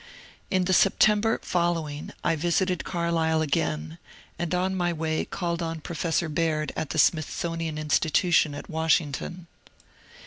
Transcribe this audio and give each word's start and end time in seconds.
In 0.49 0.63
the 0.65 0.73
September 0.73 1.39
following 1.43 2.11
I 2.23 2.35
visited 2.35 2.83
Carlisle 2.83 3.43
again, 3.43 3.99
and 4.39 4.55
on 4.55 4.73
my 4.75 4.91
way 4.91 5.25
called 5.25 5.61
on 5.61 5.79
Professor 5.79 6.27
Baird 6.27 6.73
at 6.75 6.89
the 6.89 6.97
Smithsonian 6.97 7.75
Insti 7.77 8.09
tution 8.09 8.57
at 8.57 8.67
Washington. 8.67 9.45